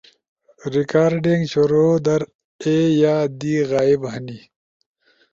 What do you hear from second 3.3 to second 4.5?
دی غیب ہنی۔